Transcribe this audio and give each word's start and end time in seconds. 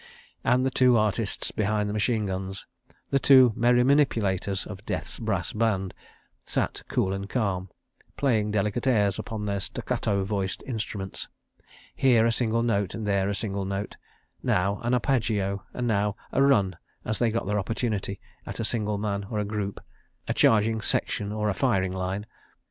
And 0.43 0.65
the 0.65 0.71
two 0.71 0.97
artists 0.97 1.51
behind 1.51 1.87
the 1.87 1.93
machine 1.93 2.25
guns, 2.25 2.65
the 3.11 3.19
two 3.19 3.53
merry 3.55 3.83
manipulators 3.83 4.65
of 4.65 4.83
Death's 4.83 5.19
brass 5.19 5.53
band, 5.53 5.93
sat 6.43 6.81
cool 6.87 7.13
and 7.13 7.29
calm, 7.29 7.69
playing 8.17 8.49
delicate 8.49 8.87
airs 8.87 9.19
upon 9.19 9.45
their 9.45 9.59
staccato 9.59 10.23
voiced 10.23 10.63
instruments—here 10.65 12.25
a 12.25 12.31
single 12.31 12.63
note 12.63 12.95
and 12.95 13.05
there 13.07 13.29
a 13.29 13.35
single 13.35 13.63
note, 13.63 13.95
now 14.41 14.79
an 14.81 14.95
arpeggio 14.95 15.65
and 15.71 15.85
now 15.85 16.15
a 16.31 16.41
run 16.41 16.75
as 17.05 17.19
they 17.19 17.29
got 17.29 17.45
their 17.45 17.59
opportunity 17.59 18.19
at 18.47 18.59
a 18.59 18.65
single 18.65 18.97
man 18.97 19.25
or 19.29 19.37
a 19.37 19.45
group, 19.45 19.79
a 20.27 20.33
charging 20.33 20.81
section 20.81 21.31
or 21.31 21.47
a 21.47 21.53
firing 21.53 21.93
line. 21.93 22.25